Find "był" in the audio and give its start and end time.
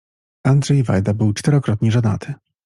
1.13-1.33